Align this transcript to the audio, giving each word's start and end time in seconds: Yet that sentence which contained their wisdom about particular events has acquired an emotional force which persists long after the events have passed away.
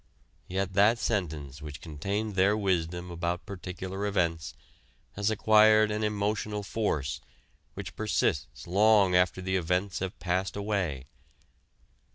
Yet 0.47 0.73
that 0.73 0.97
sentence 0.97 1.61
which 1.61 1.79
contained 1.79 2.33
their 2.33 2.57
wisdom 2.57 3.11
about 3.11 3.45
particular 3.45 4.07
events 4.07 4.55
has 5.11 5.29
acquired 5.29 5.91
an 5.91 6.03
emotional 6.03 6.63
force 6.63 7.21
which 7.75 7.95
persists 7.95 8.65
long 8.65 9.13
after 9.15 9.43
the 9.43 9.57
events 9.57 9.99
have 9.99 10.17
passed 10.17 10.55
away. 10.55 11.05